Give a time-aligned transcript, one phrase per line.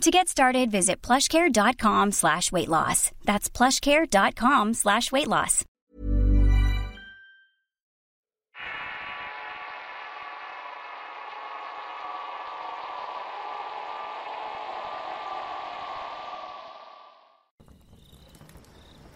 [0.00, 3.10] To get started, visit plushcare.com slash weight loss.
[3.24, 5.64] That's plushcare.com slash weight loss.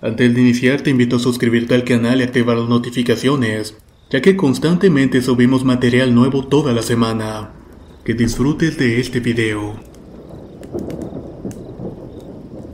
[0.01, 3.77] Antes de iniciar te invito a suscribirte al canal y activar las notificaciones,
[4.11, 7.53] ya que constantemente subimos material nuevo toda la semana.
[8.05, 9.88] Que disfrutes de este video.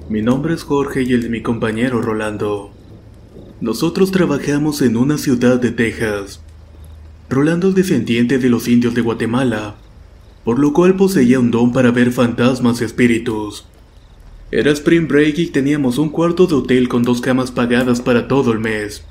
[0.08, 2.70] Mi nombre es Jorge y el de mi compañero Rolando.
[3.60, 6.40] Nosotros trabajamos en una ciudad de Texas.
[7.28, 9.76] Rolando es descendiente de los indios de Guatemala,
[10.44, 13.64] por lo cual poseía un don para ver fantasmas y espíritus.
[14.50, 18.52] Era Spring Break y teníamos un cuarto de hotel con dos camas pagadas para todo
[18.52, 19.02] el mes.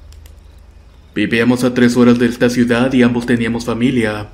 [1.15, 4.29] Vivíamos a tres horas de esta ciudad y ambos teníamos familia,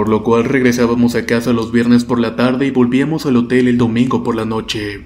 [0.00, 3.68] por lo cual regresábamos a casa los viernes por la tarde y volvíamos al hotel
[3.68, 5.02] el domingo por la noche.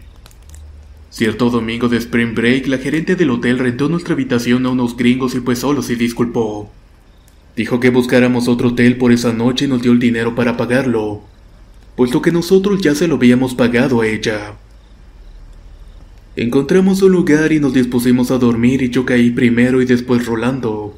[1.10, 5.34] Cierto domingo de Spring Break, la gerente del hotel rentó nuestra habitación a unos gringos
[5.34, 6.70] y pues solo se disculpó.
[7.56, 11.22] Dijo que buscáramos otro hotel por esa noche y nos dio el dinero para pagarlo,
[11.96, 14.54] puesto que nosotros ya se lo habíamos pagado a ella.
[16.36, 20.96] Encontramos un lugar y nos dispusimos a dormir y yo caí primero y después Rolando.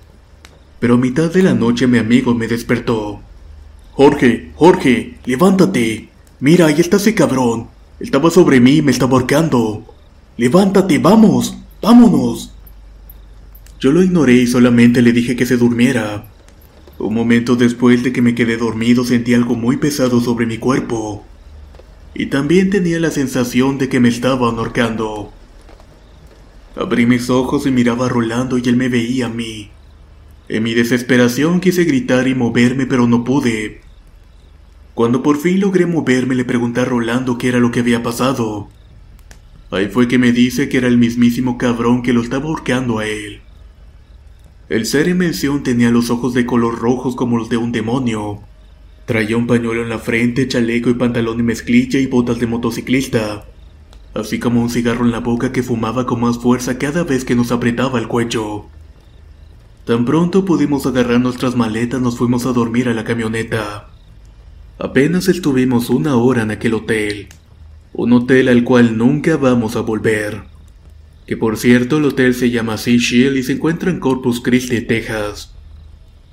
[0.81, 3.23] Pero a mitad de la noche mi amigo me despertó.
[3.97, 6.11] Jorge, Jorge, levántate.
[6.39, 7.69] Mira, ahí está ese cabrón.
[7.99, 9.87] Estaba sobre mí me estaba ahorcando.
[10.37, 12.53] Levántate, vamos, vámonos.
[13.81, 16.27] Yo lo ignoré y solamente le dije que se durmiera.
[16.99, 21.25] Un momento después de que me quedé dormido sentí algo muy pesado sobre mi cuerpo.
[22.15, 25.33] Y también tenía la sensación de que me estaban ahorcando.
[26.77, 29.71] Abrí mis ojos y miraba a Rolando y él me veía a mí.
[30.51, 33.86] En mi desesperación quise gritar y moverme pero no pude.
[34.97, 38.69] Cuando por fin logré moverme le pregunté a Rolando qué era lo que había pasado.
[39.71, 43.07] Ahí fue que me dice que era el mismísimo cabrón que lo estaba ahorcando a
[43.07, 43.43] él.
[44.71, 48.41] El ser en mención tenía los ojos de color rojos como los de un demonio.
[49.05, 53.45] Traía un pañuelo en la frente, chaleco y pantalón de mezclilla y botas de motociclista,
[54.15, 57.35] así como un cigarro en la boca que fumaba con más fuerza cada vez que
[57.35, 58.65] nos apretaba el cuello.
[59.85, 63.91] Tan pronto pudimos agarrar nuestras maletas nos fuimos a dormir a la camioneta.
[64.79, 67.29] Apenas estuvimos una hora en aquel hotel.
[67.95, 70.43] Un hotel al cual nunca vamos a volver.
[71.27, 74.83] Que por cierto el hotel se llama Sea Shield y se encuentra en Corpus Christi,
[74.83, 75.55] Texas.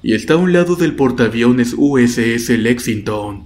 [0.02, 3.46] Y está a un lado del portaaviones USS Lexington.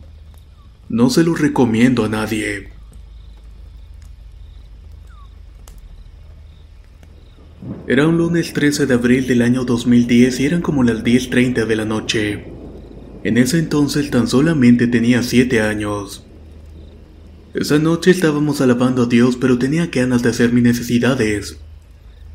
[0.90, 2.70] No se lo recomiendo a nadie.
[7.86, 11.76] Era un lunes 13 de abril del año 2010 y eran como las 10.30 de
[11.76, 12.57] la noche.
[13.28, 16.24] En ese entonces tan solamente tenía siete años.
[17.54, 21.58] Esa noche estábamos alabando a Dios pero tenía ganas de hacer mis necesidades.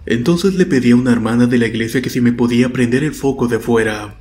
[0.05, 3.15] Entonces le pedí a una hermana de la iglesia que si me podía prender el
[3.15, 4.19] foco de fuera.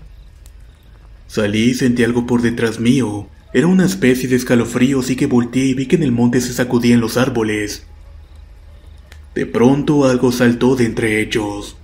[1.27, 3.27] Salí y sentí algo por detrás mío.
[3.53, 6.53] Era una especie de escalofrío así que volteé y vi que en el monte se
[6.53, 7.83] sacudían los árboles.
[9.35, 11.75] De pronto algo saltó de entre ellos.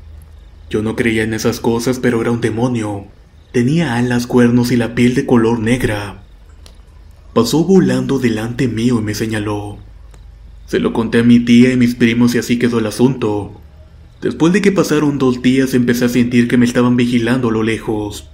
[0.70, 3.08] Yo no creía en esas cosas pero era un demonio.
[3.58, 6.22] Tenía alas, cuernos y la piel de color negra.
[7.34, 9.80] Pasó volando delante mío y me señaló.
[10.68, 13.60] Se lo conté a mi tía y mis primos y así quedó el asunto.
[14.22, 17.64] Después de que pasaron dos días empecé a sentir que me estaban vigilando a lo
[17.64, 18.30] lejos.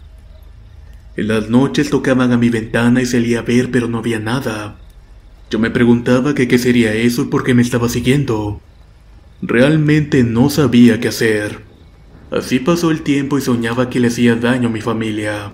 [1.16, 4.76] En las noches tocaban a mi ventana y salía a ver pero no había nada.
[5.50, 8.60] Yo me preguntaba qué sería eso y por qué me estaba siguiendo.
[9.42, 11.73] Realmente no sabía qué hacer.
[12.34, 15.54] Así pasó el tiempo y soñaba que le hacía daño a mi familia.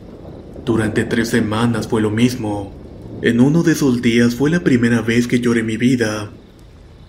[0.65, 2.74] Durante tres semanas fue lo mismo.
[3.21, 6.31] En uno de esos días fue la primera vez que lloré mi vida.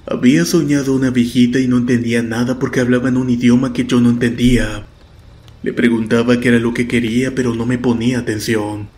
[0.06, 4.00] Había soñado una viejita y no entendía nada porque hablaba en un idioma que yo
[4.00, 4.86] no entendía.
[5.62, 8.88] Le preguntaba qué era lo que quería pero no me ponía atención.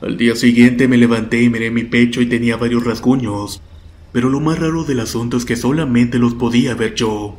[0.00, 3.60] Al día siguiente me levanté y miré mi pecho y tenía varios rasguños,
[4.12, 7.36] pero lo más raro del asunto es que solamente los podía ver yo.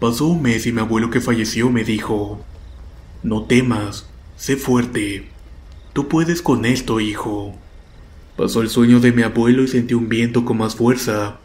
[0.00, 2.40] Pasó un mes y mi abuelo que falleció me dijo,
[3.22, 5.28] No temas, sé fuerte.
[5.92, 7.54] Tú puedes con esto, hijo.
[8.34, 11.38] Pasó el sueño de mi abuelo y sentí un viento con más fuerza,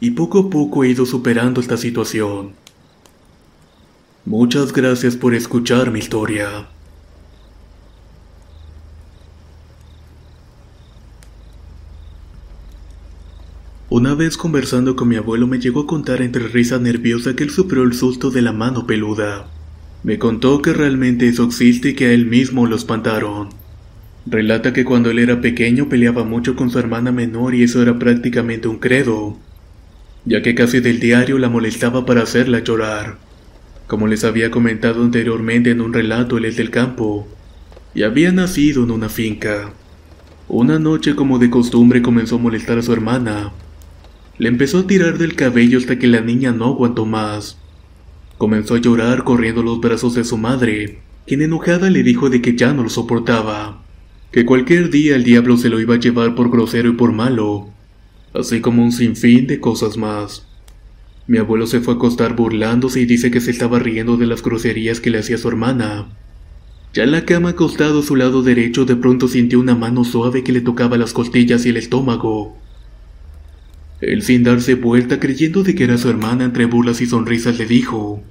[0.00, 2.54] y poco a poco he ido superando esta situación.
[4.24, 6.68] Muchas gracias por escuchar mi historia.
[13.92, 17.50] Una vez conversando con mi abuelo me llegó a contar entre risa nerviosa que él
[17.50, 19.48] sufrió el susto de la mano peluda.
[20.04, 23.48] Me contó que realmente eso existe y que a él mismo lo espantaron.
[24.26, 27.98] Relata que cuando él era pequeño peleaba mucho con su hermana menor y eso era
[27.98, 29.36] prácticamente un credo,
[30.24, 33.18] ya que casi del diario la molestaba para hacerla llorar.
[33.88, 37.26] Como les había comentado anteriormente en un relato, él es del campo
[37.92, 39.72] y había nacido en una finca.
[40.46, 43.50] Una noche como de costumbre comenzó a molestar a su hermana,
[44.40, 47.58] le empezó a tirar del cabello hasta que la niña no aguantó más.
[48.38, 52.56] Comenzó a llorar corriendo los brazos de su madre, quien enojada le dijo de que
[52.56, 53.84] ya no lo soportaba,
[54.32, 57.68] que cualquier día el diablo se lo iba a llevar por grosero y por malo,
[58.32, 60.46] así como un sinfín de cosas más.
[61.26, 64.42] Mi abuelo se fue a acostar burlándose y dice que se estaba riendo de las
[64.42, 66.16] groserías que le hacía su hermana.
[66.94, 70.42] Ya en la cama acostado a su lado derecho de pronto sintió una mano suave
[70.42, 72.56] que le tocaba las costillas y el estómago.
[74.00, 77.66] Él sin darse vuelta creyendo de que era su hermana entre burlas y sonrisas le
[77.66, 78.22] dijo,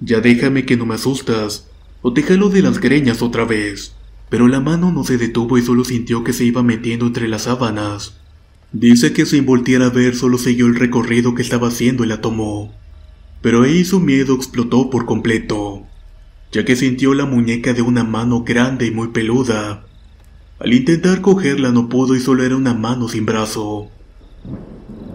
[0.00, 1.68] Ya déjame que no me asustas,
[2.02, 3.94] o déjalo de las greñas otra vez.
[4.28, 7.42] Pero la mano no se detuvo y solo sintió que se iba metiendo entre las
[7.42, 8.16] sábanas.
[8.72, 12.20] Dice que sin voltear a ver solo siguió el recorrido que estaba haciendo y la
[12.20, 12.74] tomó.
[13.40, 15.84] Pero ahí su miedo explotó por completo,
[16.50, 19.86] ya que sintió la muñeca de una mano grande y muy peluda.
[20.58, 23.90] Al intentar cogerla no pudo y solo era una mano sin brazo.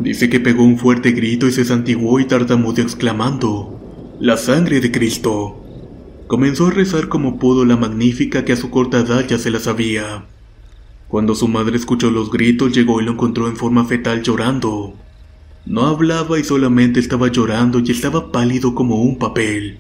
[0.02, 3.80] Dice que pegó un fuerte grito y se santiguó y tartamudeó exclamando,
[4.20, 5.64] ¡La sangre de Cristo!
[6.26, 9.60] Comenzó a rezar como pudo la magnífica que a su corta edad ya se la
[9.60, 10.26] sabía.
[11.08, 14.96] Cuando su madre escuchó los gritos llegó y lo encontró en forma fetal llorando.
[15.68, 19.78] No hablaba y solamente estaba llorando y estaba pálido como un papel.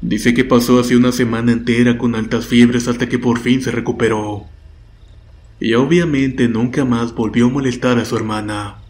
[0.00, 3.70] Dice que pasó así una semana entera con altas fiebres hasta que por fin se
[3.70, 4.46] recuperó.
[5.60, 8.83] Y obviamente nunca más volvió a molestar a su hermana.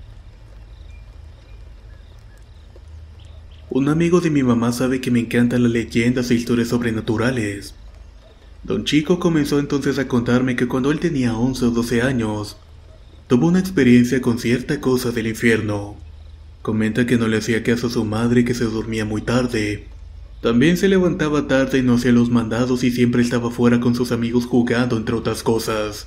[3.75, 7.75] Un amigo de mi mamá sabe que me encantan las leyendas e historias sobrenaturales.
[8.63, 12.57] Don Chico comenzó entonces a contarme que cuando él tenía 11 o 12 años,
[13.27, 15.97] tuvo una experiencia con cierta cosa del infierno.
[16.63, 19.89] Comenta que no le hacía caso a su madre que se dormía muy tarde.
[20.41, 24.13] También se levantaba tarde y no hacía los mandados y siempre estaba fuera con sus
[24.13, 26.07] amigos jugando entre otras cosas.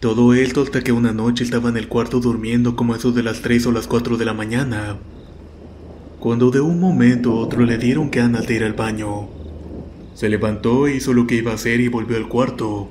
[0.00, 3.42] Todo esto hasta que una noche estaba en el cuarto durmiendo como eso de las
[3.42, 4.96] 3 o las 4 de la mañana
[6.26, 9.28] cuando de un momento a otro le dieron ganas de ir al baño.
[10.16, 12.88] Se levantó e hizo lo que iba a hacer y volvió al cuarto,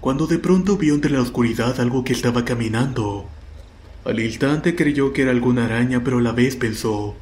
[0.00, 3.26] cuando de pronto vio entre la oscuridad algo que estaba caminando.
[4.04, 7.16] Al instante creyó que era alguna araña, pero a la vez pensó,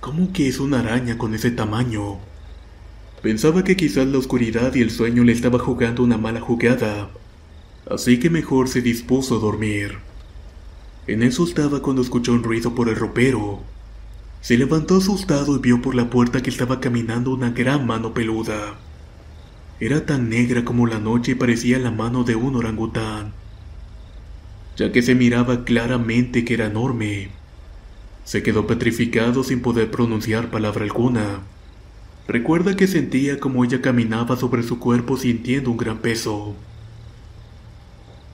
[0.00, 2.18] ¿cómo que es una araña con ese tamaño?
[3.22, 7.10] Pensaba que quizás la oscuridad y el sueño le estaba jugando una mala jugada,
[7.88, 9.98] así que mejor se dispuso a dormir.
[11.06, 13.75] En eso estaba cuando escuchó un ruido por el ropero.
[14.40, 18.78] Se levantó asustado y vio por la puerta que estaba caminando una gran mano peluda.
[19.80, 23.34] Era tan negra como la noche y parecía la mano de un orangután,
[24.76, 27.30] ya que se miraba claramente que era enorme.
[28.24, 31.40] Se quedó petrificado sin poder pronunciar palabra alguna.
[32.26, 36.56] Recuerda que sentía como ella caminaba sobre su cuerpo sintiendo un gran peso.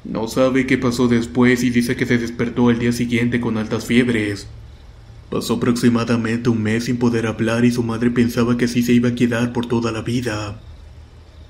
[0.04, 3.84] No sabe qué pasó después y dice que se despertó al día siguiente con altas
[3.86, 4.48] fiebres,
[5.32, 9.08] Pasó aproximadamente un mes sin poder hablar y su madre pensaba que así se iba
[9.08, 10.60] a quedar por toda la vida.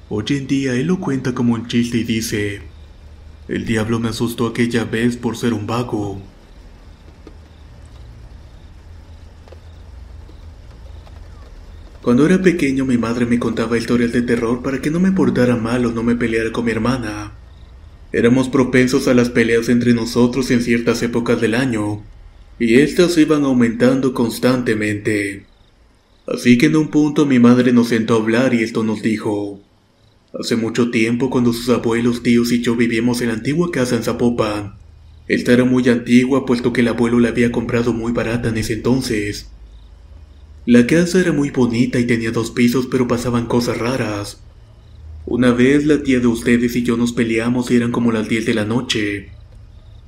[0.09, 2.63] Hoy en día él lo cuenta como un chiste y dice,
[3.49, 6.23] el diablo me asustó aquella vez por ser un vago.
[12.03, 15.57] Cuando era pequeño mi madre me contaba historias de terror para que no me portara
[15.57, 17.33] mal o no me peleara con mi hermana.
[18.13, 22.05] Éramos propensos a las peleas entre nosotros en ciertas épocas del año,
[22.63, 25.47] y éstas iban aumentando constantemente.
[26.29, 29.61] Así que en un punto mi madre nos sentó a hablar y esto nos dijo.
[30.33, 34.05] Hace mucho tiempo cuando sus abuelos, tíos y yo vivíamos en la antigua casa en
[34.05, 34.77] Zapopan.
[35.27, 38.75] Esta era muy antigua puesto que el abuelo la había comprado muy barata en ese
[38.75, 39.51] entonces.
[40.65, 44.41] La casa era muy bonita y tenía dos pisos pero pasaban cosas raras.
[45.27, 48.47] Una vez la tía de ustedes y yo nos peleamos y eran como las 10
[48.47, 49.33] de la noche.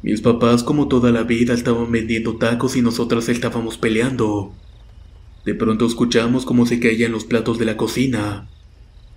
[0.04, 4.52] Mis papás como toda la vida estaban vendiendo tacos y nosotras estábamos peleando.
[5.46, 8.50] De pronto escuchamos cómo se caían los platos de la cocina.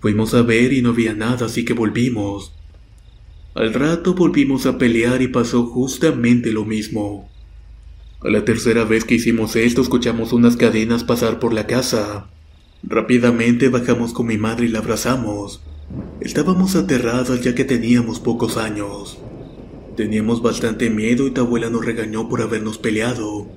[0.00, 2.54] Fuimos a ver y no había nada, así que volvimos.
[3.54, 7.28] Al rato volvimos a pelear y pasó justamente lo mismo.
[8.20, 12.30] A la tercera vez que hicimos esto escuchamos unas cadenas pasar por la casa.
[12.82, 15.60] Rápidamente bajamos con mi madre y la abrazamos.
[16.22, 19.18] Estábamos aterradas ya que teníamos pocos años.
[19.98, 23.48] Teníamos bastante miedo y tu abuela nos regañó por habernos peleado.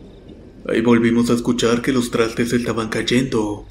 [0.67, 3.67] Ahí volvimos a escuchar que los trastes estaban cayendo.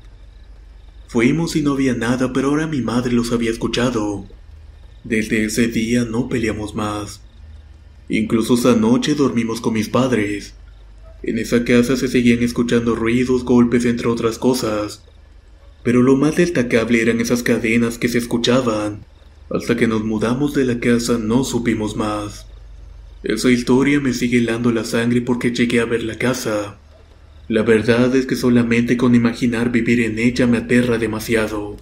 [1.08, 4.24] Fuimos y no había nada, pero ahora mi madre los había escuchado.
[5.02, 7.22] Desde ese día no peleamos más.
[8.08, 10.54] Incluso esa noche dormimos con mis padres.
[11.24, 15.02] En esa casa se seguían escuchando ruidos, golpes, entre otras cosas.
[15.82, 19.04] Pero lo más destacable eran esas cadenas que se escuchaban.
[19.50, 22.46] Hasta que nos mudamos de la casa no supimos más.
[23.22, 26.78] Esa historia me sigue helando la sangre porque llegué a ver la casa.
[27.48, 31.76] La verdad es que solamente con imaginar vivir en ella me aterra demasiado.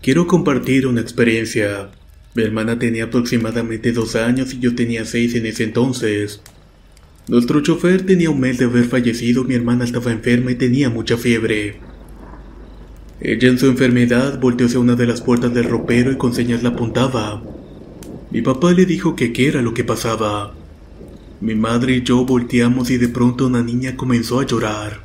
[0.00, 1.90] Quiero compartir una experiencia.
[2.34, 6.40] Mi hermana tenía aproximadamente dos años y yo tenía seis en ese entonces.
[7.26, 11.18] Nuestro chofer tenía un mes de haber fallecido, mi hermana estaba enferma y tenía mucha
[11.18, 11.78] fiebre.
[13.20, 16.62] Ella en su enfermedad volteó hacia una de las puertas del ropero y con señas
[16.62, 17.42] la apuntaba.
[18.30, 20.54] Mi papá le dijo que qué era lo que pasaba.
[21.40, 25.00] Mi madre y yo volteamos y de pronto una niña comenzó a llorar.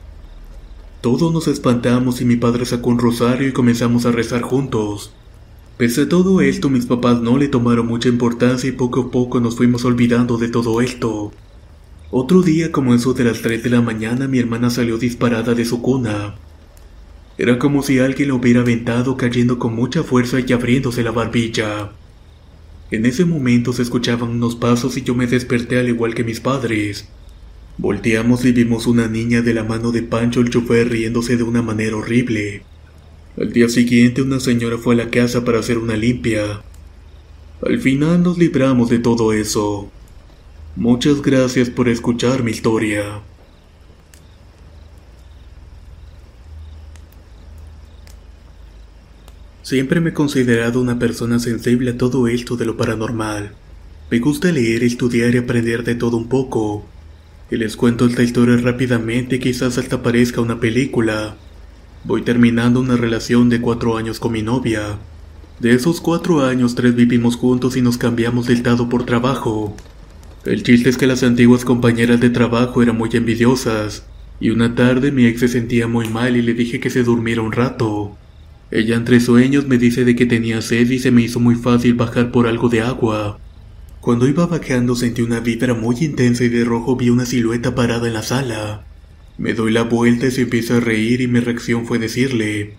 [1.01, 5.11] Todos nos espantamos y mi padre sacó un rosario y comenzamos a rezar juntos.
[5.77, 9.39] Pese a todo esto, mis papás no le tomaron mucha importancia y poco a poco
[9.39, 11.31] nos fuimos olvidando de todo esto.
[12.11, 15.65] Otro día, como eso de las 3 de la mañana, mi hermana salió disparada de
[15.65, 16.35] su cuna.
[17.37, 21.91] Era como si alguien la hubiera aventado cayendo con mucha fuerza y abriéndose la barbilla.
[22.91, 26.39] En ese momento se escuchaban unos pasos y yo me desperté al igual que mis
[26.39, 27.09] padres.
[27.79, 31.63] Volteamos y vimos una niña de la mano de Pancho el chofer riéndose de una
[31.63, 32.61] manera horrible.
[33.35, 36.61] Al día siguiente una señora fue a la casa para hacer una limpia.
[37.65, 39.91] Al final nos libramos de todo eso.
[40.75, 43.21] Muchas gracias por escuchar mi historia.
[49.73, 53.53] Siempre me he considerado una persona sensible a todo esto de lo paranormal.
[54.11, 56.85] Me gusta leer, estudiar y aprender de todo un poco.
[57.49, 61.37] Y les cuento esta historia rápidamente, quizás hasta parezca una película.
[62.03, 64.99] Voy terminando una relación de cuatro años con mi novia.
[65.59, 69.75] De esos cuatro años, tres vivimos juntos y nos cambiamos de estado por trabajo.
[70.45, 74.05] El chiste es que las antiguas compañeras de trabajo eran muy envidiosas,
[74.39, 77.41] y una tarde mi ex se sentía muy mal y le dije que se durmiera
[77.41, 78.19] un rato.
[78.75, 81.93] Ella entre sueños me dice de que tenía sed y se me hizo muy fácil
[81.93, 83.39] bajar por algo de agua.
[84.01, 88.07] Cuando iba bajando sentí una vibra muy intensa y de rojo vi una silueta parada
[88.07, 88.83] en la sala.
[89.37, 92.73] Me doy la vuelta y se empieza a reír y mi reacción fue decirle,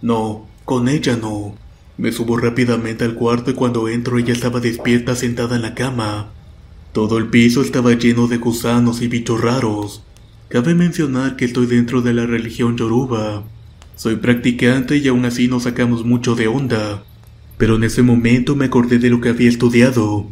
[0.00, 1.54] no, con ella no.
[1.98, 6.32] Me subo rápidamente al cuarto y cuando entro ella estaba despierta sentada en la cama.
[6.94, 10.02] Todo el piso estaba lleno de gusanos y bichos raros.
[10.48, 13.44] Cabe mencionar que estoy dentro de la religión yoruba.
[13.96, 17.02] Soy practicante y aún así nos sacamos mucho de onda.
[17.56, 20.28] Pero en ese momento me acordé de lo que había estudiado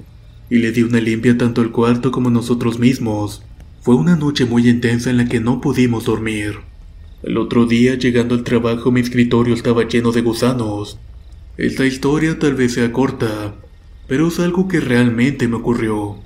[0.51, 3.43] y le di una limpia tanto al cuarto como a nosotros mismos.
[3.81, 6.59] Fue una noche muy intensa en la que no pudimos dormir.
[7.23, 10.99] El otro día, llegando al trabajo, mi escritorio estaba lleno de gusanos.
[11.57, 13.55] Esta historia tal vez sea corta,
[14.07, 16.19] pero es algo que realmente me ocurrió.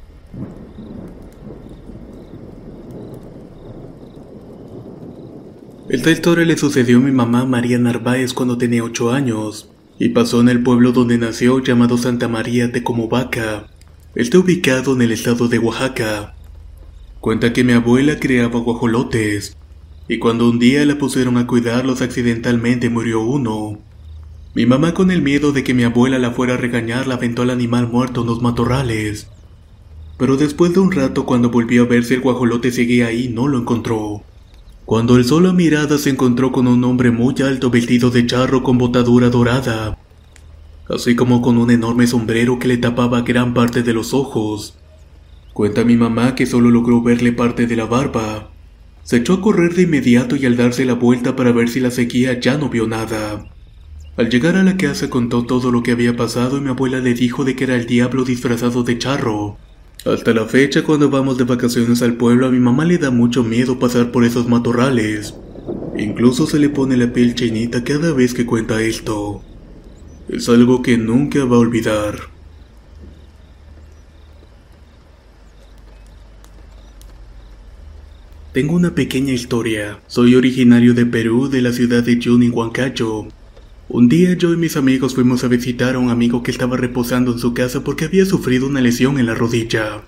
[5.90, 10.42] Esta historia le sucedió a mi mamá María Narváez cuando tenía 8 años, y pasó
[10.42, 13.68] en el pueblo donde nació llamado Santa María de Comovaca.
[14.14, 16.34] Está ubicado en el estado de Oaxaca.
[17.20, 19.56] Cuenta que mi abuela criaba guajolotes,
[20.08, 23.78] y cuando un día la pusieron a cuidarlos accidentalmente murió uno.
[24.54, 27.40] Mi mamá con el miedo de que mi abuela la fuera a regañar la aventó
[27.40, 29.28] al animal muerto en los matorrales.
[30.18, 33.48] Pero después de un rato cuando volvió a ver si el guajolote seguía ahí no
[33.48, 34.22] lo encontró.
[34.88, 38.78] Cuando alzó la mirada se encontró con un hombre muy alto vestido de charro con
[38.78, 39.98] botadura dorada,
[40.88, 44.78] así como con un enorme sombrero que le tapaba gran parte de los ojos.
[45.52, 48.48] Cuenta mi mamá que solo logró verle parte de la barba.
[49.02, 51.90] Se echó a correr de inmediato y al darse la vuelta para ver si la
[51.90, 53.44] seguía ya no vio nada.
[54.16, 57.12] Al llegar a la casa contó todo lo que había pasado y mi abuela le
[57.12, 59.58] dijo de que era el diablo disfrazado de charro.
[60.04, 63.42] Hasta la fecha cuando vamos de vacaciones al pueblo a mi mamá le da mucho
[63.42, 65.34] miedo pasar por esos matorrales.
[65.96, 69.42] Incluso se le pone la piel chinita cada vez que cuenta esto.
[70.28, 72.14] Es algo que nunca va a olvidar.
[78.52, 80.00] Tengo una pequeña historia.
[80.06, 83.26] Soy originario de Perú, de la ciudad de Junín, Huancayo.
[83.90, 87.32] Un día yo y mis amigos fuimos a visitar a un amigo que estaba reposando
[87.32, 90.02] en su casa porque había sufrido una lesión en la rodilla.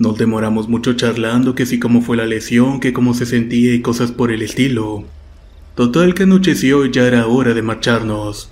[0.00, 3.80] Nos demoramos mucho charlando que si cómo fue la lesión, que cómo se sentía y
[3.80, 5.04] cosas por el estilo.
[5.76, 8.50] Total que anocheció y ya era hora de marcharnos.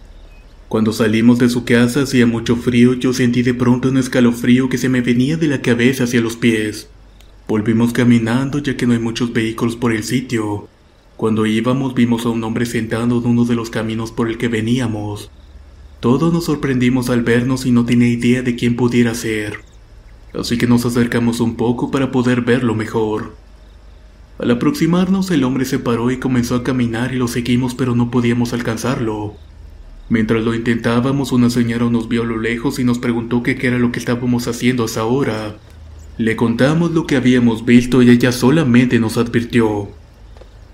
[0.69, 4.79] Cuando salimos de su casa hacía mucho frío yo sentí de pronto un escalofrío que
[4.79, 6.89] se me venía de la cabeza hacia los pies.
[7.49, 10.69] Volvimos caminando ya que no hay muchos vehículos por el sitio.
[11.17, 14.49] Cuando íbamos vimos a un hombre sentado en uno de los caminos por el que
[14.49, 15.31] veníamos.
[16.01, 19.61] Todos nos sorprendimos al vernos y no tenía idea de quién pudiera ser.
[20.39, 23.37] Así que nos acercamos un poco para poder verlo mejor.
[24.41, 28.11] Al aproximarnos el hombre se paró y comenzó a caminar y lo seguimos pero no
[28.11, 29.35] podíamos alcanzarlo.
[30.09, 33.79] Mientras lo intentábamos, una señora nos vio a lo lejos y nos preguntó qué era
[33.79, 35.57] lo que estábamos haciendo hasta ahora.
[36.19, 39.89] Le contamos lo que habíamos visto y ella solamente nos advirtió.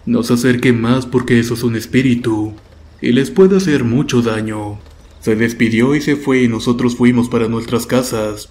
[0.06, 2.54] No se acerquen más porque eso es un espíritu,
[3.02, 4.78] y les puede hacer mucho daño.
[5.20, 8.50] Se despidió y se fue y nosotros fuimos para nuestras casas.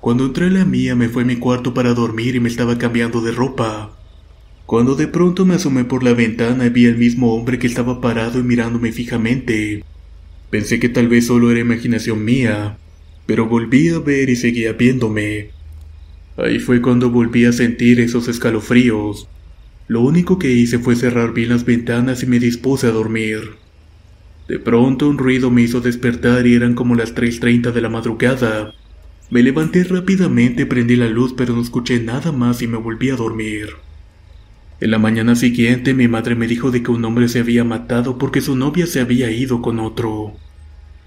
[0.00, 2.76] Cuando entré a la mía me fue a mi cuarto para dormir y me estaba
[2.76, 3.96] cambiando de ropa.
[4.66, 8.00] Cuando de pronto me asomé por la ventana y vi al mismo hombre que estaba
[8.00, 9.84] parado y mirándome fijamente.
[10.50, 12.78] Pensé que tal vez solo era imaginación mía,
[13.26, 15.50] pero volví a ver y seguía viéndome.
[16.36, 19.28] Ahí fue cuando volví a sentir esos escalofríos.
[19.92, 23.56] Lo único que hice fue cerrar bien las ventanas y me dispuse a dormir.
[24.48, 28.72] De pronto un ruido me hizo despertar y eran como las 3.30 de la madrugada.
[29.28, 33.16] Me levanté rápidamente, prendí la luz pero no escuché nada más y me volví a
[33.16, 33.68] dormir.
[34.80, 38.16] En la mañana siguiente mi madre me dijo de que un hombre se había matado
[38.16, 40.32] porque su novia se había ido con otro,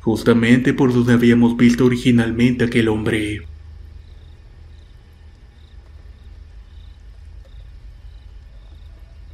[0.02, 3.48] justamente por donde habíamos visto originalmente aquel hombre.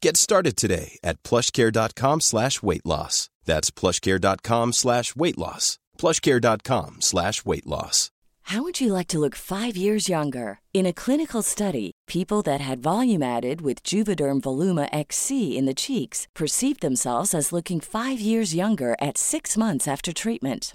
[0.00, 3.28] Get started today at plushcare.com slash weight loss.
[3.44, 5.78] That's plushcare.com slash weight loss.
[5.98, 8.10] plushcare.com slash weight loss.
[8.42, 10.60] How would you like to look five years younger?
[10.72, 15.74] In a clinical study, people that had volume added with Juvederm Voluma XC in the
[15.74, 20.74] cheeks perceived themselves as looking five years younger at six months after treatment.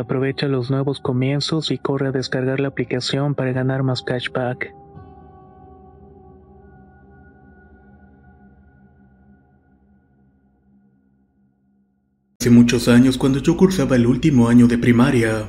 [0.00, 4.72] Aprovecha los nuevos comienzos y corre a descargar la aplicación para ganar más cashback.
[12.40, 15.44] Hace muchos años, cuando yo cursaba el último año de primaria,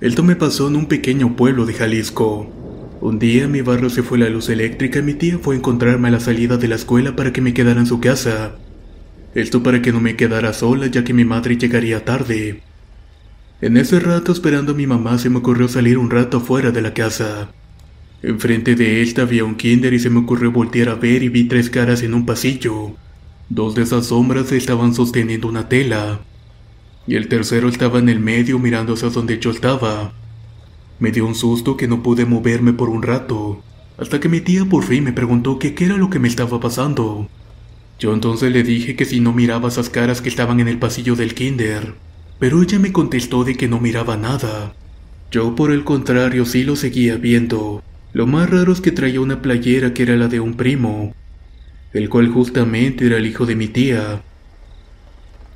[0.00, 2.48] esto me pasó en un pequeño pueblo de Jalisco.
[3.00, 6.06] Un día mi barrio se fue la luz eléctrica y mi tía fue a encontrarme
[6.06, 8.52] a la salida de la escuela para que me quedara en su casa.
[9.34, 12.62] Esto para que no me quedara sola ya que mi madre llegaría tarde.
[13.62, 16.80] En ese rato esperando a mi mamá se me ocurrió salir un rato fuera de
[16.80, 17.50] la casa.
[18.22, 21.44] Enfrente de esta había un kinder y se me ocurrió voltear a ver y vi
[21.44, 22.94] tres caras en un pasillo.
[23.50, 26.20] Dos de esas sombras estaban sosteniendo una tela,
[27.06, 30.14] y el tercero estaba en el medio mirando hacia donde yo estaba.
[30.98, 33.62] Me dio un susto que no pude moverme por un rato,
[33.98, 37.28] hasta que mi tía por fin me preguntó qué era lo que me estaba pasando.
[37.98, 41.14] Yo entonces le dije que si no miraba esas caras que estaban en el pasillo
[41.14, 41.94] del kinder,
[42.40, 44.74] pero ella me contestó de que no miraba nada.
[45.30, 47.82] Yo por el contrario sí lo seguía viendo.
[48.14, 51.14] Lo más raro es que traía una playera que era la de un primo,
[51.92, 54.22] el cual justamente era el hijo de mi tía.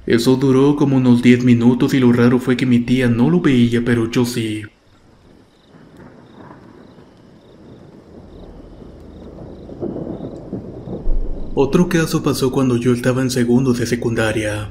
[0.07, 3.41] Eso duró como unos 10 minutos y lo raro fue que mi tía no lo
[3.41, 4.63] veía, pero yo sí.
[11.55, 14.71] Otro caso pasó cuando yo estaba en segundo de secundaria.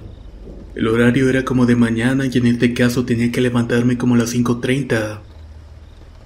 [0.76, 4.18] El horario era como de mañana y en este caso tenía que levantarme como a
[4.18, 5.20] las 5.30.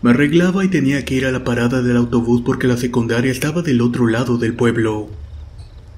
[0.02, 3.62] Me arreglaba y tenía que ir a la parada del autobús porque la secundaria estaba
[3.62, 5.10] del otro lado del pueblo.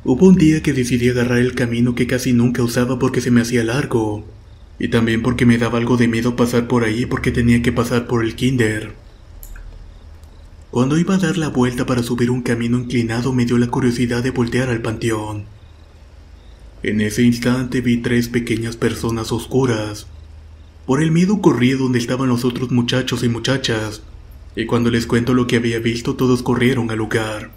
[0.04, 3.42] Hubo un día que decidí agarrar el camino que casi nunca usaba porque se me
[3.42, 4.26] hacía largo,
[4.80, 8.08] y también porque me daba algo de miedo pasar por ahí porque tenía que pasar
[8.08, 8.94] por el kinder.
[10.72, 14.24] Cuando iba a dar la vuelta para subir un camino inclinado me dio la curiosidad
[14.24, 15.59] de voltear al panteón.
[16.82, 20.08] En ese instante vi tres pequeñas personas oscuras.
[20.86, 24.02] Por el miedo corrí donde estaban los otros muchachos y muchachas,
[24.56, 27.52] y cuando les cuento lo que había visto todos corrieron al lugar.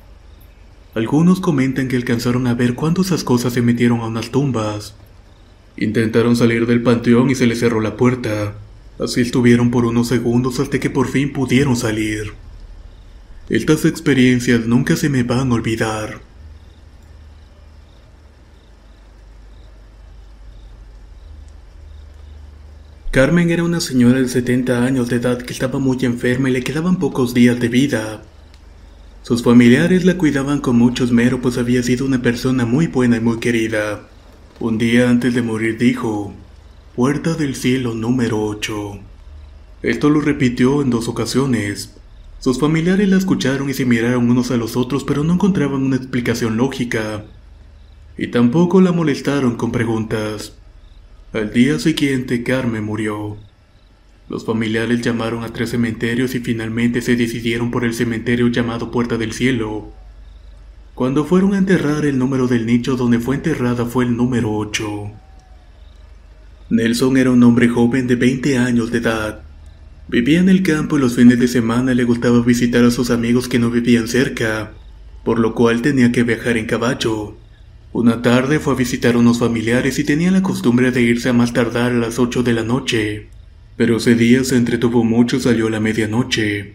[0.95, 4.97] Algunos comentan que alcanzaron a ver cuando esas cosas se metieron a unas tumbas.
[5.77, 8.55] Intentaron salir del panteón y se les cerró la puerta.
[8.99, 12.35] Así estuvieron por unos segundos hasta que por fin pudieron salir.
[13.49, 16.32] Estas experiencias nunca se me van a olvidar.
[23.13, 26.65] Carmen era una señora de 70 años de edad que estaba muy enferma y le
[26.65, 28.23] quedaban pocos días de vida.
[29.21, 33.21] Sus familiares la cuidaban con mucho esmero pues había sido una persona muy buena y
[33.21, 34.09] muy querida.
[34.61, 36.33] Un día antes de morir dijo,
[36.97, 39.01] Puerta del cielo número 8.
[39.83, 41.95] Esto lo repitió en dos ocasiones.
[42.39, 45.97] Sus familiares la escucharon y se miraron unos a los otros pero no encontraban una
[45.97, 47.27] explicación lógica.
[48.17, 50.55] Y tampoco la molestaron con preguntas.
[51.33, 53.39] Al día siguiente Carmen murió.
[54.29, 59.17] Los familiares llamaron a tres cementerios y finalmente se decidieron por el cementerio llamado Puerta
[59.17, 59.95] del Cielo.
[60.95, 65.11] Cuando fueron a enterrar el número del nicho donde fue enterrada fue el número 8.
[66.69, 69.43] Nelson era un hombre joven de 20 años de edad.
[70.09, 73.49] Vivía en el campo y los fines de semana le gustaba visitar a sus amigos
[73.49, 74.73] que no vivían cerca,
[75.25, 77.39] por lo cual tenía que viajar en caballo.
[77.93, 81.33] Una tarde fue a visitar a unos familiares y tenía la costumbre de irse a
[81.33, 83.29] más tardar a las 8 de la noche
[83.77, 86.75] pero ese día se entretuvo mucho y salió a la medianoche.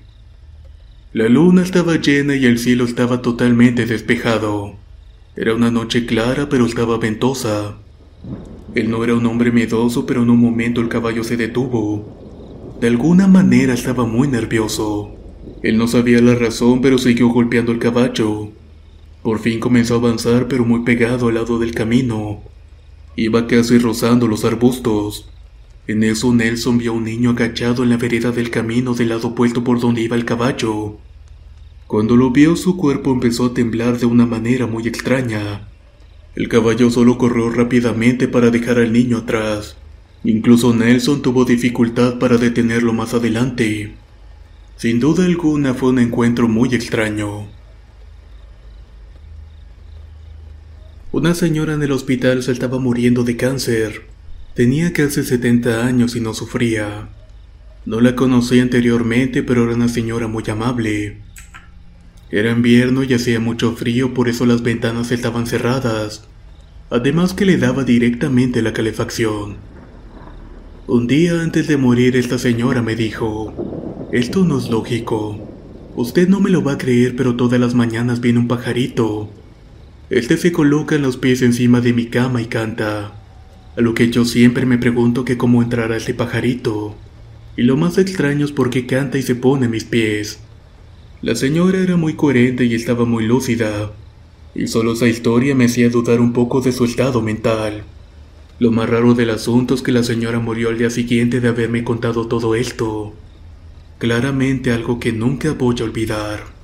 [1.14, 4.76] La luna estaba llena y el cielo estaba totalmente despejado.
[5.36, 7.78] Era una noche clara pero estaba ventosa.
[8.76, 12.76] Él no era un hombre miedoso pero en un momento el caballo se detuvo.
[12.82, 15.16] De alguna manera estaba muy nervioso.
[15.64, 18.52] Él no sabía la razón pero siguió golpeando el caballo.
[19.28, 22.44] Por fin comenzó a avanzar pero muy pegado al lado del camino.
[23.18, 25.28] Iba casi rozando los arbustos.
[25.86, 29.28] En eso Nelson vio a un niño agachado en la vereda del camino del lado
[29.28, 30.96] opuesto por donde iba el caballo.
[31.88, 35.68] Cuando lo vio su cuerpo empezó a temblar de una manera muy extraña.
[36.34, 39.76] El caballo solo corrió rápidamente para dejar al niño atrás.
[40.24, 43.94] Incluso Nelson tuvo dificultad para detenerlo más adelante.
[44.78, 47.57] Sin duda alguna fue un encuentro muy extraño.
[51.18, 54.04] Una señora en el hospital se estaba muriendo de cáncer.
[54.54, 57.10] Tenía casi 70 años y no sufría.
[57.88, 61.18] No la conocí anteriormente, pero era una señora muy amable.
[62.30, 66.28] Era invierno y hacía mucho frío, por eso las ventanas estaban cerradas,
[66.92, 69.56] además que le daba directamente la calefacción.
[70.86, 75.50] Un día antes de morir esta señora me dijo, esto no es lógico.
[75.96, 79.32] Usted no me lo va a creer, pero todas las mañanas viene un pajarito.
[80.10, 83.14] Este se coloca en los pies encima de mi cama y canta.
[83.76, 86.96] a lo que yo siempre me pregunto que cómo entrará ese pajarito.
[87.58, 90.40] Y lo más extraño es por qué canta y se pone a mis pies.
[91.22, 93.92] La señora era muy coherente y estaba muy lúcida,
[94.56, 97.84] y solo esa historia me hacía dudar un poco de su estado mental.
[98.60, 101.84] Lo más raro del asunto es que la señora murió al día siguiente de haberme
[101.84, 103.14] contado todo esto.
[104.00, 106.57] Claramente algo que nunca voy a olvidar.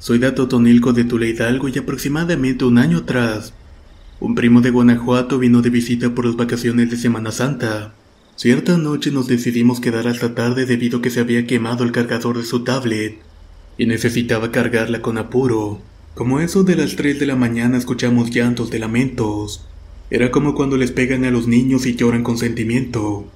[0.00, 3.52] Soy de Atotonilco de Tula Hidalgo y aproximadamente un año atrás,
[4.18, 7.92] un primo de Guanajuato vino de visita por las vacaciones de Semana Santa.
[8.34, 12.38] Cierta noche nos decidimos quedar hasta tarde debido a que se había quemado el cargador
[12.38, 13.18] de su tablet
[13.76, 15.82] y necesitaba cargarla con apuro.
[16.14, 19.66] Como eso de las 3 de la mañana escuchamos llantos de lamentos.
[20.08, 23.30] Era como cuando les pegan a los niños y lloran con sentimiento.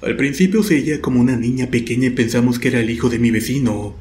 [0.00, 3.18] Al principio se veía como una niña pequeña y pensamos que era el hijo de
[3.18, 3.94] mi vecino.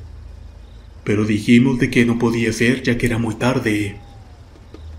[1.04, 3.98] Pero dijimos de que no podía ser ya que era muy tarde.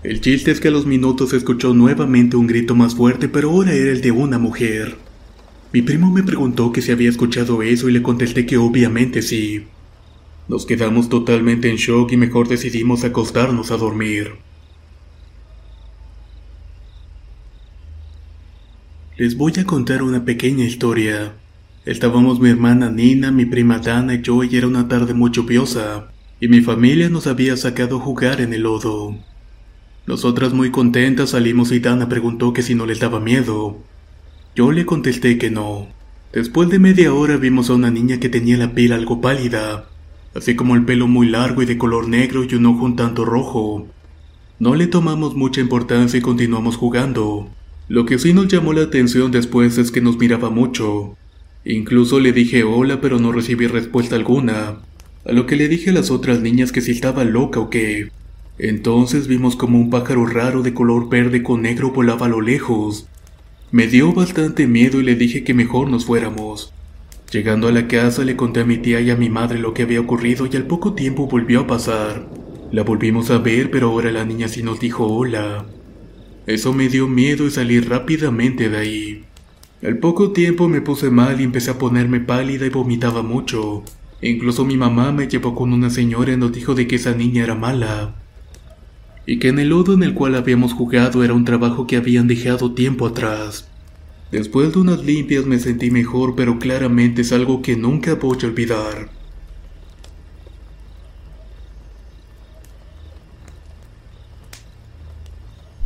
[0.03, 3.73] El chiste es que a los minutos escuchó nuevamente un grito más fuerte, pero ahora
[3.73, 4.97] era el de una mujer.
[5.71, 9.65] Mi primo me preguntó que si había escuchado eso y le contesté que obviamente sí.
[10.49, 14.33] Nos quedamos totalmente en shock y mejor decidimos acostarnos a dormir.
[19.15, 21.33] Les voy a contar una pequeña historia.
[21.85, 26.07] Estábamos mi hermana Nina, mi prima Dana y yo y era una tarde muy lluviosa,
[26.39, 29.17] y mi familia nos había sacado a jugar en el lodo.
[30.07, 33.79] Nosotras muy contentas salimos y Dana preguntó que si no les daba miedo,
[34.55, 35.89] yo le contesté que no.
[36.31, 39.89] Después de media hora vimos a una niña que tenía la piel algo pálida,
[40.33, 43.25] así como el pelo muy largo y de color negro y un ojo un tanto
[43.25, 43.89] rojo.
[44.57, 47.49] No le tomamos mucha importancia y continuamos jugando.
[47.89, 51.17] Lo que sí nos llamó la atención después es que nos miraba mucho.
[51.65, 54.79] Incluso le dije hola pero no recibí respuesta alguna,
[55.25, 58.09] a lo que le dije a las otras niñas que si estaba loca o qué.
[58.57, 63.07] Entonces vimos como un pájaro raro de color verde con negro volaba a lo lejos,
[63.71, 66.71] me dio bastante miedo y le dije que mejor nos fuéramos.
[67.31, 69.81] Llegando a la casa le conté a mi tía y a mi madre lo que
[69.81, 72.29] había ocurrido y al poco tiempo volvió a pasar.
[72.71, 75.65] La volvimos a ver pero ahora la niña sí nos dijo hola.
[76.45, 79.23] Eso me dio miedo y salí rápidamente de ahí.
[79.83, 83.83] Al poco tiempo me puse mal y empecé a ponerme pálida y vomitaba mucho.
[84.21, 87.43] Incluso mi mamá me llevó con una señora y nos dijo de que esa niña
[87.43, 88.15] era mala
[89.25, 92.27] y que en el lodo en el cual habíamos jugado era un trabajo que habían
[92.27, 93.67] dejado tiempo atrás.
[94.31, 98.47] Después de unas limpias me sentí mejor, pero claramente es algo que nunca voy a
[98.47, 99.09] olvidar.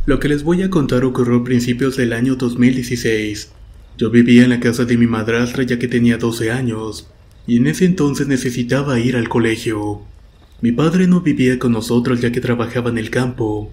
[0.06, 3.52] Lo que les voy a contar ocurrió a principios del año 2016.
[3.98, 7.08] Yo vivía en la casa de mi madrastra ya que tenía 12 años,
[7.48, 10.02] y en ese entonces necesitaba ir al colegio.
[10.60, 13.72] Mi padre no vivía con nosotros ya que trabajaba en el campo.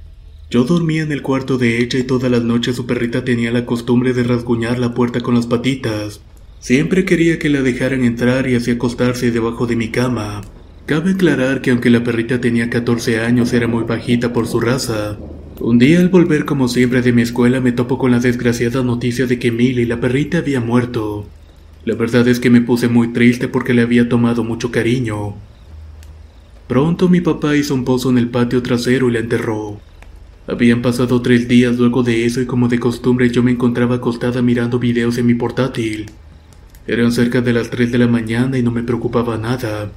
[0.49, 3.67] Yo dormía en el cuarto de ella y todas las noches su perrita tenía la
[3.67, 6.21] costumbre de rasguñar la puerta con las patitas.
[6.59, 10.41] Siempre quería que la dejaran entrar y hacía acostarse debajo de mi cama.
[10.87, 15.19] Cabe aclarar que aunque la perrita tenía 14 años era muy bajita por su raza.
[15.61, 19.25] Un día al volver como siempre de mi escuela me topo con la desgraciada noticia
[19.25, 21.25] de que Millie, la perrita, había muerto.
[21.85, 25.35] La verdad es que me puse muy triste porque le había tomado mucho cariño.
[26.67, 29.79] Pronto mi papá hizo un pozo en el patio trasero y la enterró.
[30.45, 34.41] Habían pasado tres días luego de eso y como de costumbre yo me encontraba acostada
[34.41, 36.07] mirando videos en mi portátil.
[36.85, 39.89] Eran cerca de las 3 de la mañana y no me preocupaba nada.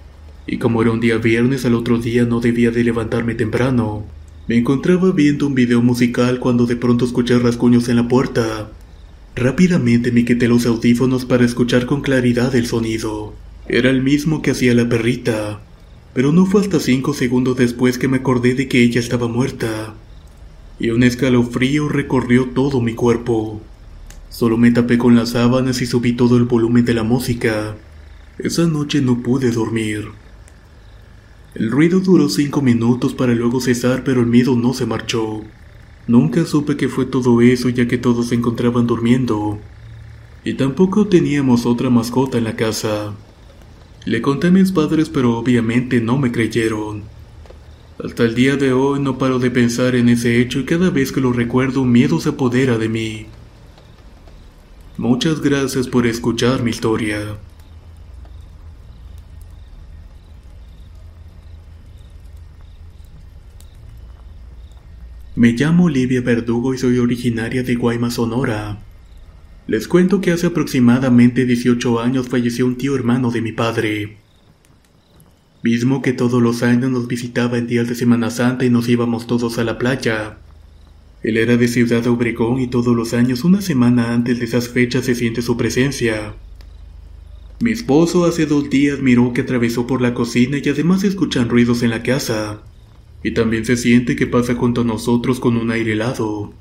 [0.47, 4.05] Y como era un día viernes al otro día no debía de levantarme temprano.
[4.49, 8.73] Me encontraba viendo un video musical cuando de pronto escuché rasguños en la puerta.
[9.37, 13.35] Rápidamente me quité los audífonos para escuchar con claridad el sonido.
[13.69, 15.61] Era el mismo que hacía la perrita
[16.19, 19.95] pero no fue hasta cinco segundos después que me acordé de que ella estaba muerta,
[20.81, 23.61] y un escalofrío recorrió todo mi cuerpo.
[24.29, 27.77] Solo me tapé con las sábanas y subí todo el volumen de la música.
[28.39, 30.09] Esa noche no pude dormir.
[31.59, 35.43] El ruido duró cinco minutos para luego cesar, pero el miedo no se marchó.
[36.07, 39.59] Nunca supe qué fue todo eso ya que todos se encontraban durmiendo.
[40.45, 43.13] Y tampoco teníamos otra mascota en la casa.
[44.05, 47.03] Le conté a mis padres pero obviamente no me creyeron.
[48.05, 51.11] Hasta el día de hoy no paro de pensar en ese hecho y cada vez
[51.11, 53.27] que lo recuerdo miedo se apodera de mí.
[54.97, 57.37] Muchas gracias por escuchar mi historia.
[65.39, 68.83] Me llamo Olivia Verdugo y soy originaria de Guaymas, Sonora.
[69.69, 74.17] Les cuento que hace aproximadamente 18 años falleció un tío hermano de mi padre.
[75.63, 79.29] mismo que todos los años nos visitaba en días de Semana Santa y nos íbamos
[79.29, 80.39] todos a la playa.
[81.23, 85.05] Él era de Ciudad Obregón y todos los años, una semana antes de esas fechas,
[85.05, 86.35] se siente su presencia.
[87.61, 91.85] Mi esposo hace dos días miró que atravesó por la cocina y además escuchan ruidos
[91.85, 92.61] en la casa.
[93.23, 96.53] Y también se siente que pasa junto a nosotros con un aire helado.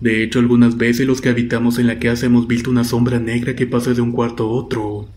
[0.00, 3.54] De hecho, algunas veces los que habitamos en la casa hemos visto una sombra negra
[3.54, 5.08] que pasa de un cuarto a otro.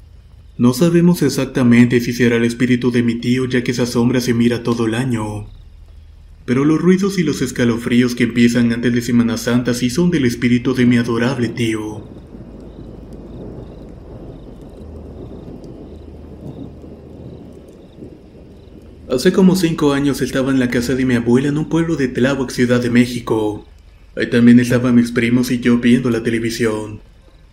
[0.58, 4.34] No sabemos exactamente si será el espíritu de mi tío ya que esa sombra se
[4.34, 5.48] mira todo el año.
[6.46, 10.26] Pero los ruidos y los escalofríos que empiezan antes de Semana Santa sí son del
[10.26, 12.04] espíritu de mi adorable tío.
[19.08, 22.08] Hace como cinco años estaba en la casa de mi abuela en un pueblo de
[22.08, 23.64] Tláhuac, Ciudad de México.
[24.18, 27.02] Ahí también estaban mis primos y yo viendo la televisión.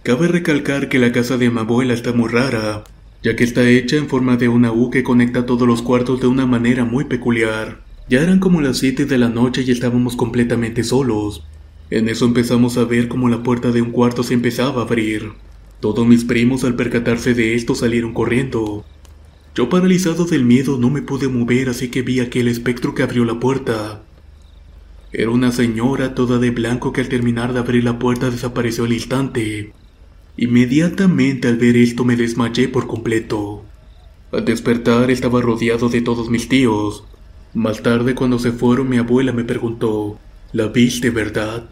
[0.02, 2.84] Cabe recalcar que la casa de mi abuela está muy rara,
[3.22, 6.26] ya que está hecha en forma de una U que conecta todos los cuartos de
[6.26, 7.82] una manera muy peculiar.
[8.08, 11.44] Ya eran como las 7 de la noche y estábamos completamente solos.
[11.90, 15.32] En eso empezamos a ver como la puerta de un cuarto se empezaba a abrir.
[15.80, 18.86] Todos mis primos al percatarse de esto salieron corriendo.
[19.54, 23.24] Yo paralizado del miedo no me pude mover así que vi aquel espectro que abrió
[23.26, 24.02] la puerta.
[25.12, 28.94] Era una señora toda de blanco que al terminar de abrir la puerta desapareció al
[28.94, 29.74] instante.
[30.38, 33.62] Inmediatamente al ver esto me desmayé por completo.
[34.32, 37.04] Al despertar estaba rodeado de todos mis tíos,
[37.52, 40.18] más tarde cuando se fueron mi abuela me preguntó,
[40.54, 41.68] ¿la viste verdad?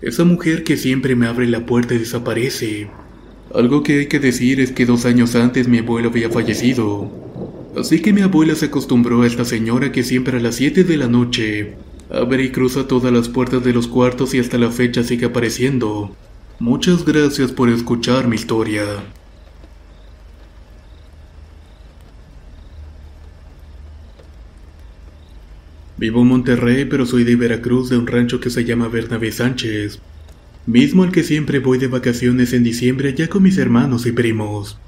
[0.00, 2.90] Esa mujer que siempre me abre la puerta y desaparece.
[3.54, 7.10] Algo que hay que decir es que dos años antes mi abuelo había fallecido.
[7.76, 10.96] Así que mi abuela se acostumbró a esta señora que siempre a las 7 de
[10.96, 11.74] la noche
[12.10, 16.16] abre y cruza todas las puertas de los cuartos y hasta la fecha sigue apareciendo.
[16.60, 18.84] Muchas gracias por escuchar mi historia.
[25.98, 30.00] Vivo en Monterrey, pero soy de Veracruz, de un rancho que se llama Bernabé Sánchez.
[30.66, 34.78] Mismo al que siempre voy de vacaciones en diciembre ya con mis hermanos y primos.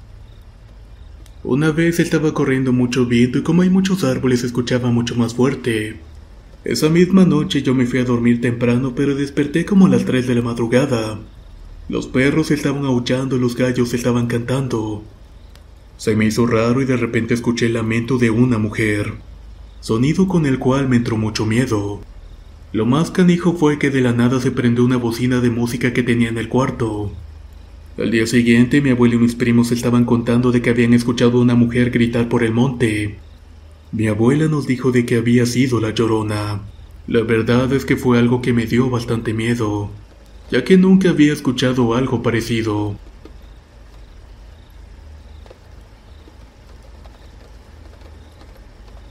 [1.43, 5.97] Una vez estaba corriendo mucho viento y como hay muchos árboles escuchaba mucho más fuerte.
[6.63, 10.25] Esa misma noche yo me fui a dormir temprano pero desperté como a las 3
[10.27, 11.19] de la madrugada.
[11.89, 15.03] Los perros estaban aullando y los gallos estaban cantando.
[15.97, 19.13] Se me hizo raro y de repente escuché el lamento de una mujer
[19.81, 22.01] sonido con el cual me entró mucho miedo.
[22.75, 26.03] Lo más canijo fue que de la nada se prendió una bocina de música que
[26.03, 27.09] tenía en el cuarto.
[27.97, 31.41] Al día siguiente mi abuelo y mis primos estaban contando de que habían escuchado a
[31.41, 33.15] una mujer gritar por el monte.
[33.93, 36.63] Mi abuela nos dijo de que había sido la llorona.
[37.07, 39.89] La verdad es que fue algo que me dio bastante miedo,
[40.51, 42.97] ya que nunca había escuchado algo parecido.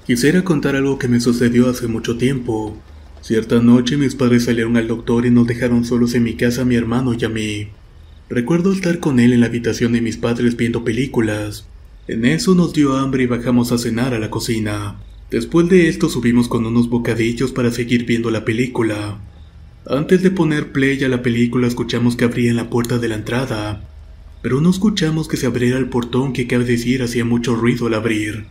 [0.06, 2.76] Quisiera contar algo que me sucedió hace mucho tiempo.
[3.24, 6.64] Cierta noche mis padres salieron al doctor y nos dejaron solos en mi casa a
[6.66, 7.68] mi hermano y a mí.
[8.28, 11.66] Recuerdo estar con él en la habitación de mis padres viendo películas.
[12.06, 14.96] En eso nos dio hambre y bajamos a cenar a la cocina.
[15.30, 19.18] Después de esto subimos con unos bocadillos para seguir viendo la película.
[19.86, 23.88] Antes de poner play a la película escuchamos que abrían la puerta de la entrada,
[24.42, 27.94] pero no escuchamos que se abriera el portón que cabe decir hacía mucho ruido al
[27.94, 28.44] abrir.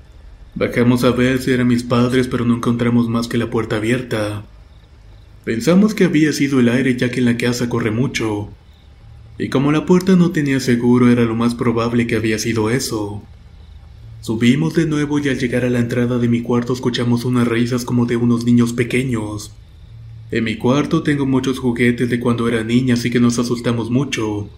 [0.55, 4.45] Bajamos a ver si eran mis padres, pero no encontramos más que la puerta abierta.
[5.43, 8.49] Pensamos que había sido el aire ya que en la casa corre mucho.
[9.37, 13.21] Y como la puerta no tenía seguro, era lo más probable que había sido eso.
[14.21, 17.83] Subimos de nuevo y al llegar a la entrada de mi cuarto escuchamos unas risas
[17.83, 19.53] como de unos niños pequeños.
[20.31, 24.49] En mi cuarto tengo muchos juguetes de cuando era niña, así que nos asustamos mucho.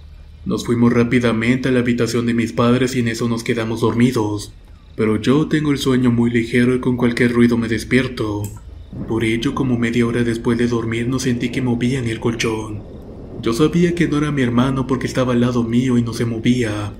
[0.45, 4.53] Nos fuimos rápidamente a la habitación de mis padres y en eso nos quedamos dormidos
[4.95, 8.43] pero yo tengo el sueño muy ligero y con cualquier ruido me despierto.
[9.07, 12.81] Por ello, como media hora después de dormir, no sentí que movían el colchón.
[13.41, 16.25] Yo sabía que no era mi hermano porque estaba al lado mío y no se
[16.25, 16.93] movía.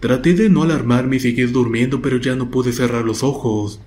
[0.00, 3.80] Traté de no alarmarme y seguir durmiendo, pero ya no pude cerrar los ojos.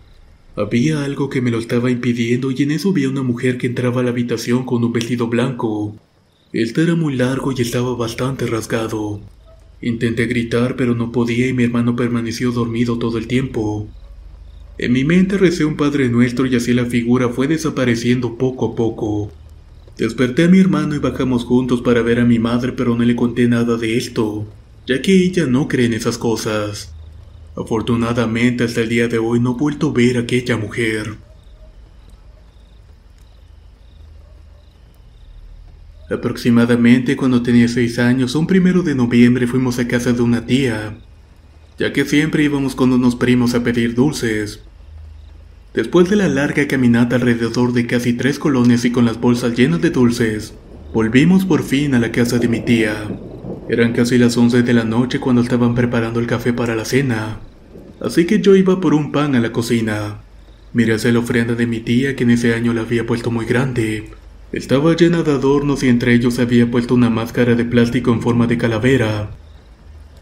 [0.56, 3.68] Había algo que me lo estaba impidiendo y en eso vi a una mujer que
[3.68, 5.96] entraba a la habitación con un vestido blanco.
[6.52, 9.22] Este era muy largo y estaba bastante rasgado.
[9.82, 13.88] Intenté gritar pero no podía y mi hermano permaneció dormido todo el tiempo.
[14.80, 18.76] En mi mente recé un Padre Nuestro y así la figura fue desapareciendo poco a
[18.76, 19.32] poco.
[19.98, 23.16] Desperté a mi hermano y bajamos juntos para ver a mi madre pero no le
[23.16, 24.46] conté nada de esto,
[24.86, 26.94] ya que ella no cree en esas cosas.
[27.56, 31.16] Afortunadamente hasta el día de hoy no he vuelto a ver a aquella mujer.
[36.10, 41.00] Aproximadamente cuando tenía seis años, un primero de noviembre fuimos a casa de una tía.
[41.80, 44.67] ya que siempre íbamos con unos primos a pedir dulces.
[45.78, 49.80] Después de la larga caminata alrededor de casi tres colonias y con las bolsas llenas
[49.80, 50.56] de dulces,
[50.92, 52.96] volvimos por fin a la casa de mi tía.
[53.70, 57.42] Eran casi las 11 de la noche cuando estaban preparando el café para la cena,
[58.02, 60.22] así que yo iba por un pan a la cocina.
[60.74, 63.46] Miré hacia la ofrenda de mi tía que en ese año la había puesto muy
[63.46, 64.10] grande.
[64.52, 68.48] Estaba llena de adornos y entre ellos había puesto una máscara de plástico en forma
[68.48, 69.30] de calavera.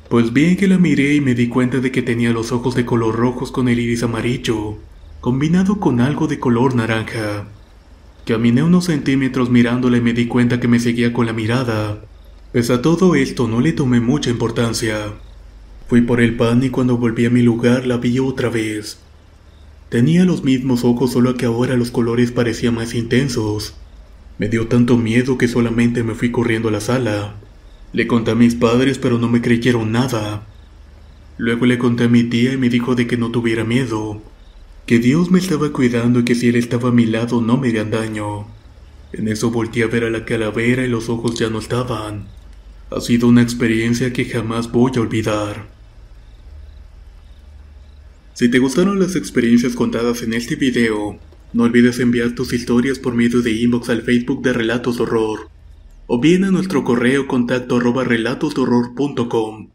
[0.10, 2.84] Pues bien que la miré y me di cuenta de que tenía los ojos de
[2.84, 4.80] color rojos con el iris amarillo
[5.26, 7.48] combinado con algo de color naranja.
[8.28, 12.06] Caminé unos centímetros mirándola y me di cuenta que me seguía con la mirada.
[12.52, 15.16] Pese a todo esto no le tomé mucha importancia.
[15.88, 19.00] Fui por el pan y cuando volví a mi lugar la vi otra vez.
[19.90, 23.74] Tenía los mismos ojos solo que ahora los colores parecían más intensos.
[24.38, 27.34] Me dio tanto miedo que solamente me fui corriendo a la sala.
[27.94, 30.46] Le conté a mis padres pero no me creyeron nada.
[31.40, 34.22] Luego le conté a mi tía y me dijo de que no tuviera miedo,
[34.86, 37.70] que Dios me estaba cuidando y que si Él estaba a mi lado no me
[37.70, 38.46] harían daño.
[39.14, 42.28] En eso volteé a ver a la calavera y los ojos ya no estaban.
[42.92, 45.68] Ha sido una experiencia que jamás voy a olvidar.
[48.34, 51.18] Si te gustaron las experiencias contadas en este video,
[51.54, 55.50] no olvides enviar tus historias por medio de inbox al Facebook de Relatos Horror,
[56.06, 59.75] o bien a nuestro correo contacto arroba relatosdorror.com.